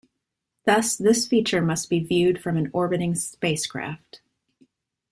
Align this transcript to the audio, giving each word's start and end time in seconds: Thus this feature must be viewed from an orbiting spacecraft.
Thus 0.65 0.95
this 0.97 1.27
feature 1.27 1.61
must 1.61 1.87
be 1.87 1.99
viewed 2.03 2.41
from 2.41 2.57
an 2.57 2.71
orbiting 2.73 3.13
spacecraft. 3.13 4.19